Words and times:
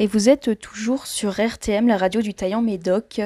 et 0.00 0.06
vous 0.06 0.30
êtes 0.30 0.58
toujours 0.58 1.06
sur 1.06 1.38
RTM, 1.38 1.86
la 1.86 1.98
radio 1.98 2.22
du 2.22 2.32
Taillant 2.32 2.62
Médoc. 2.62 3.20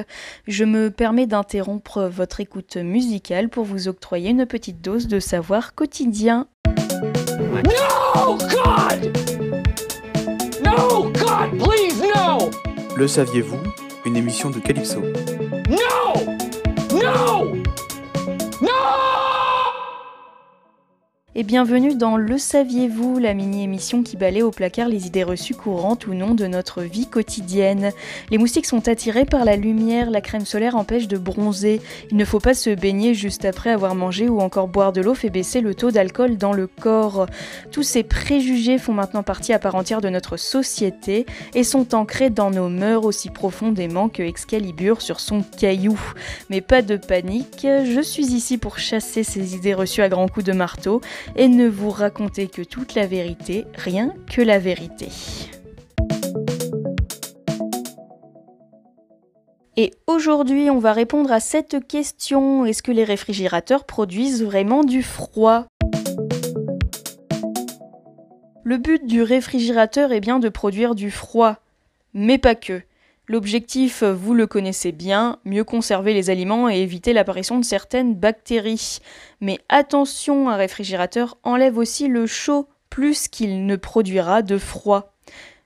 Je 0.45 0.65
me 0.65 0.91
permets 0.91 1.25
d'interrompre 1.25 2.01
votre 2.01 2.41
écoute 2.41 2.75
musicale 2.75 3.47
pour 3.47 3.63
vous 3.63 3.87
octroyer 3.87 4.31
une 4.31 4.45
petite 4.45 4.81
dose 4.81 5.07
de 5.07 5.21
savoir 5.21 5.73
quotidien. 5.73 6.47
No 6.67 8.35
God 8.35 9.17
No 10.65 11.03
God, 11.13 11.57
please 11.57 12.03
no 12.13 12.49
Le 12.97 13.07
saviez-vous? 13.07 13.59
Une 14.05 14.17
émission 14.17 14.49
de 14.49 14.59
Calypso. 14.59 15.01
Et 21.37 21.43
bienvenue 21.43 21.95
dans 21.95 22.15
Le 22.15 22.37
Saviez-vous, 22.37 23.19
la 23.19 23.33
mini-émission 23.33 24.03
qui 24.03 24.15
balaye 24.15 24.41
au 24.41 24.51
placard 24.51 24.87
les 24.87 25.05
idées 25.05 25.25
reçues 25.25 25.53
courantes 25.53 26.07
ou 26.07 26.13
non 26.13 26.33
de 26.33 26.47
notre 26.47 26.81
vie 26.81 27.07
quotidienne. 27.07 27.91
Les 28.31 28.37
moustiques 28.37 28.65
sont 28.65 28.87
attirés 28.87 29.25
par 29.25 29.43
la 29.43 29.57
lumière, 29.57 30.09
la 30.11 30.21
crème 30.21 30.45
solaire 30.45 30.77
empêche 30.77 31.09
de 31.09 31.17
bronzer. 31.17 31.81
Il 32.09 32.15
ne 32.15 32.23
faut 32.23 32.39
pas 32.39 32.53
se 32.53 32.69
baigner 32.69 33.13
juste 33.13 33.43
après 33.43 33.71
avoir 33.71 33.95
mangé 33.95 34.29
ou 34.29 34.39
encore 34.39 34.69
boire 34.69 34.93
de 34.93 35.01
l'eau 35.01 35.13
fait 35.13 35.29
baisser 35.29 35.59
le 35.59 35.75
taux 35.75 35.91
d'alcool 35.91 36.37
dans 36.37 36.53
le 36.53 36.67
corps. 36.67 37.25
Tous 37.69 37.83
ces 37.83 38.03
préjugés 38.03 38.77
font 38.77 38.93
maintenant 38.93 39.23
partie 39.23 39.51
à 39.51 39.59
part 39.59 39.75
entière 39.75 39.99
de 39.99 40.07
notre 40.07 40.37
société 40.37 41.25
et 41.53 41.65
sont 41.65 41.95
ancrés 41.95 42.29
dans 42.29 42.49
nos 42.49 42.69
mœurs 42.69 43.03
aussi 43.03 43.29
profondément 43.29 44.07
que 44.07 44.23
Excalibur 44.23 45.01
sur 45.01 45.19
son 45.19 45.43
caillou. 45.59 45.99
Mais 46.49 46.61
pas 46.61 46.81
de 46.81 46.95
panique, 46.95 47.63
je 47.65 48.01
suis 48.01 48.27
ici 48.27 48.57
pour 48.57 48.79
chasser 48.79 49.23
ces 49.23 49.53
idées 49.53 49.73
reçues 49.73 50.01
à 50.01 50.07
grands 50.07 50.29
coups 50.29 50.45
de 50.45 50.53
marteau 50.53 51.01
et 51.35 51.47
ne 51.47 51.67
vous 51.67 51.89
racontez 51.89 52.47
que 52.47 52.61
toute 52.61 52.95
la 52.95 53.07
vérité, 53.07 53.65
rien 53.75 54.13
que 54.31 54.41
la 54.41 54.59
vérité. 54.59 55.09
Et 59.77 59.91
aujourd'hui, 60.07 60.69
on 60.69 60.79
va 60.79 60.93
répondre 60.93 61.31
à 61.31 61.41
cette 61.41 61.85
question. 61.87 62.65
Est-ce 62.65 62.81
que 62.81 62.93
les 62.93 63.03
réfrigérateurs 63.03 63.83
produisent 63.83 64.43
vraiment 64.43 64.83
du 64.83 65.03
froid? 65.03 65.65
Le 68.63 68.77
but 68.77 69.05
du 69.05 69.21
réfrigérateur 69.21 70.11
est 70.11 70.21
bien 70.21 70.39
de 70.39 70.49
produire 70.49 70.95
du 70.95 71.11
froid, 71.11 71.57
mais 72.13 72.37
pas 72.37 72.55
que. 72.55 72.81
L'objectif, 73.27 74.03
vous 74.03 74.35
le 74.35 74.45
connaissez 74.45 74.91
bien, 74.91 75.39
mieux 75.45 75.63
conserver 75.63 76.13
les 76.13 76.29
aliments 76.29 76.69
et 76.69 76.81
éviter 76.81 77.11
l'apparition 77.11 77.57
de 77.57 77.65
certaines 77.65 78.13
bactéries. 78.13 78.99
Mais 79.41 79.59
attention, 79.67 80.49
un 80.49 80.55
réfrigérateur 80.55 81.37
enlève 81.43 81.79
aussi 81.79 82.07
le 82.07 82.27
chaud 82.27 82.67
plus 82.91 83.27
qu'il 83.27 83.65
ne 83.65 83.75
produira 83.75 84.43
de 84.43 84.57
froid. 84.59 85.15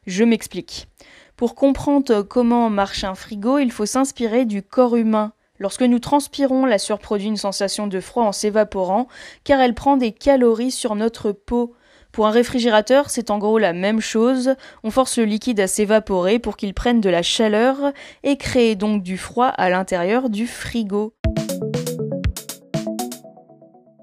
Je 0.07 0.23
m'explique. 0.23 0.87
Pour 1.35 1.53
comprendre 1.53 2.21
comment 2.21 2.69
marche 2.69 3.03
un 3.03 3.13
frigo, 3.13 3.59
il 3.59 3.71
faut 3.71 3.85
s'inspirer 3.85 4.45
du 4.45 4.63
corps 4.63 4.95
humain. 4.95 5.33
Lorsque 5.59 5.83
nous 5.83 5.99
transpirons, 5.99 6.65
la 6.65 6.79
sueur 6.79 6.99
produit 6.99 7.27
une 7.27 7.37
sensation 7.37 7.87
de 7.87 7.99
froid 7.99 8.23
en 8.23 8.31
s'évaporant, 8.31 9.07
car 9.43 9.59
elle 9.59 9.73
prend 9.73 9.97
des 9.97 10.13
calories 10.13 10.71
sur 10.71 10.95
notre 10.95 11.33
peau. 11.33 11.75
Pour 12.11 12.25
un 12.25 12.31
réfrigérateur, 12.31 13.09
c'est 13.09 13.29
en 13.29 13.37
gros 13.37 13.59
la 13.59 13.73
même 13.73 14.01
chose. 14.01 14.55
On 14.83 14.91
force 14.91 15.17
le 15.17 15.25
liquide 15.25 15.59
à 15.59 15.67
s'évaporer 15.67 16.39
pour 16.39 16.57
qu'il 16.57 16.73
prenne 16.73 17.01
de 17.01 17.09
la 17.09 17.21
chaleur 17.21 17.77
et 18.23 18.37
crée 18.37 18.75
donc 18.75 19.03
du 19.03 19.17
froid 19.17 19.47
à 19.47 19.69
l'intérieur 19.69 20.29
du 20.29 20.47
frigo. 20.47 21.13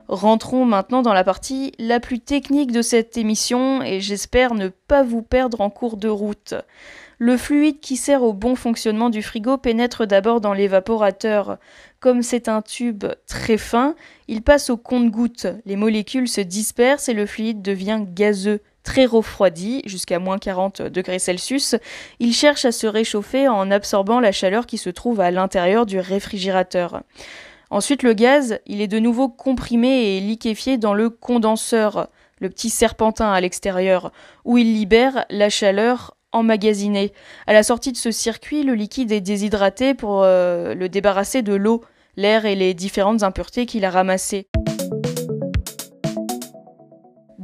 Rentrons 0.09 0.65
maintenant 0.65 1.03
dans 1.03 1.13
la 1.13 1.25
partie 1.25 1.73
la 1.79 1.99
plus 1.99 2.21
technique 2.21 2.71
de 2.71 2.83
cette 2.83 3.17
émission 3.17 3.83
et 3.83 4.01
j'espère 4.01 4.55
ne 4.55 4.69
pas 4.69 5.03
vous 5.03 5.23
perdre 5.23 5.61
en 5.61 5.71
cours 5.71 5.97
de 5.97 6.09
route. 6.09 6.55
Le 7.19 7.37
fluide 7.37 7.81
qui 7.81 7.97
sert 7.97 8.23
au 8.23 8.33
bon 8.33 8.55
fonctionnement 8.57 9.11
du 9.11 9.23
frigo 9.23 9.57
pénètre 9.57 10.07
d'abord 10.07 10.41
dans 10.41 10.53
l'évaporateur. 10.53 11.59
Comme 11.99 12.23
c'est 12.23 12.49
un 12.49 12.63
tube 12.63 13.07
très 13.27 13.57
fin, 13.57 13.95
il 14.29 14.43
passe 14.43 14.71
au 14.71 14.77
compte-gouttes. 14.77 15.47
Les 15.65 15.77
molécules 15.77 16.29
se 16.29 16.43
dispersent 16.43 17.09
et 17.09 17.15
le 17.15 17.27
fluide 17.27 17.63
devient 17.63 18.03
gazeux 18.07 18.61
très 18.87 19.05
refroidi, 19.05 19.83
jusqu'à 19.85 20.21
moins 20.21 20.39
40 20.39 20.83
degrés 20.83 21.19
Celsius, 21.19 21.75
il 22.21 22.33
cherche 22.33 22.65
à 22.65 22.71
se 22.71 22.87
réchauffer 22.87 23.49
en 23.49 23.71
absorbant 23.73 24.21
la 24.21 24.31
chaleur 24.31 24.65
qui 24.65 24.79
se 24.79 24.91
trouve 24.91 25.21
à 25.21 25.33
l'intérieur 25.33 25.87
du 25.87 25.99
réfrigérateur. 25.99 27.03
Ensuite, 27.71 28.03
le 28.03 28.13
gaz, 28.13 28.61
il 28.67 28.81
est 28.81 28.87
de 28.87 28.99
nouveau 28.99 29.29
comprimé 29.29 30.17
et 30.17 30.21
liquéfié 30.21 30.79
dans 30.79 30.95
le 30.95 31.11
condenseur, 31.11 32.09
le 32.41 32.49
petit 32.49 32.71
serpentin 32.71 33.33
à 33.33 33.41
l'extérieur, 33.41 34.13
où 34.45 34.59
il 34.59 34.75
libère 34.75 35.25
la 35.31 35.49
chaleur 35.49 36.17
emmagasiné. 36.33 37.13
À 37.47 37.53
la 37.53 37.63
sortie 37.63 37.93
de 37.93 37.97
ce 37.97 38.11
circuit, 38.11 38.63
le 38.63 38.75
liquide 38.75 39.11
est 39.11 39.21
déshydraté 39.21 39.95
pour 39.95 40.23
euh, 40.23 40.75
le 40.75 40.89
débarrasser 40.89 41.43
de 41.43 41.55
l'eau, 41.55 41.83
l'air 42.17 42.47
et 42.47 42.55
les 42.55 42.75
différentes 42.75 43.23
impuretés 43.23 43.67
qu'il 43.67 43.85
a 43.85 43.91
ramassées. 43.91 44.47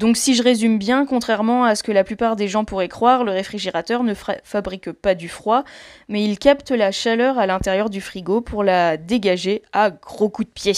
Donc 0.02 0.16
si 0.16 0.34
je 0.34 0.42
résume 0.42 0.78
bien, 0.78 1.06
contrairement 1.06 1.62
à 1.62 1.76
ce 1.76 1.84
que 1.84 1.92
la 1.92 2.02
plupart 2.02 2.34
des 2.34 2.48
gens 2.48 2.64
pourraient 2.64 2.88
croire, 2.88 3.22
le 3.22 3.30
réfrigérateur 3.30 4.02
ne 4.02 4.14
fabrique 4.14 4.90
pas 4.90 5.14
du 5.14 5.28
froid, 5.28 5.62
mais 6.08 6.24
il 6.24 6.40
capte 6.40 6.72
la 6.72 6.90
chaleur 6.90 7.38
à 7.38 7.46
l'intérieur 7.46 7.88
du 7.88 8.00
frigo 8.00 8.40
pour 8.40 8.64
la 8.64 8.96
dégager 8.96 9.62
à 9.72 9.90
gros 9.90 10.28
coups 10.28 10.48
de 10.48 10.52
pied. 10.52 10.72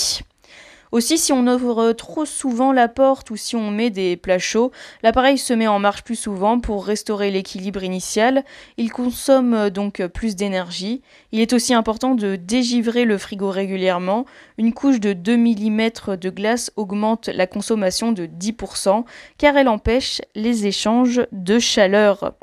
Aussi, 0.94 1.18
si 1.18 1.32
on 1.32 1.48
ouvre 1.48 1.90
trop 1.90 2.24
souvent 2.24 2.70
la 2.70 2.86
porte 2.86 3.32
ou 3.32 3.36
si 3.36 3.56
on 3.56 3.72
met 3.72 3.90
des 3.90 4.16
plats 4.16 4.38
chauds, 4.38 4.70
l'appareil 5.02 5.38
se 5.38 5.52
met 5.52 5.66
en 5.66 5.80
marche 5.80 6.04
plus 6.04 6.14
souvent 6.14 6.60
pour 6.60 6.86
restaurer 6.86 7.32
l'équilibre 7.32 7.82
initial. 7.82 8.44
Il 8.76 8.92
consomme 8.92 9.70
donc 9.70 10.06
plus 10.06 10.36
d'énergie. 10.36 11.02
Il 11.32 11.40
est 11.40 11.52
aussi 11.52 11.74
important 11.74 12.14
de 12.14 12.36
dégivrer 12.36 13.06
le 13.06 13.18
frigo 13.18 13.50
régulièrement. 13.50 14.24
Une 14.56 14.72
couche 14.72 15.00
de 15.00 15.14
2 15.14 15.36
mm 15.36 16.16
de 16.16 16.30
glace 16.30 16.70
augmente 16.76 17.26
la 17.26 17.48
consommation 17.48 18.12
de 18.12 18.26
10% 18.26 19.02
car 19.36 19.56
elle 19.56 19.66
empêche 19.66 20.22
les 20.36 20.68
échanges 20.68 21.22
de 21.32 21.58
chaleur. 21.58 22.34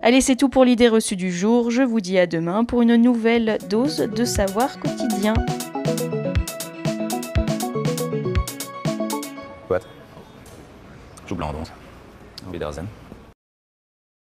Allez, 0.00 0.20
c'est 0.20 0.36
tout 0.36 0.48
pour 0.48 0.64
l'idée 0.64 0.86
reçue 0.86 1.16
du 1.16 1.32
jour. 1.32 1.72
Je 1.72 1.82
vous 1.82 2.00
dis 2.00 2.20
à 2.20 2.28
demain 2.28 2.64
pour 2.64 2.82
une 2.82 2.94
nouvelle 2.94 3.58
dose 3.68 3.96
de 3.96 4.24
savoir 4.24 4.78
quotidien. 4.78 5.34
What? 9.68 9.86
Schubladen. 11.26 11.66
Wiedersehen. 12.50 12.88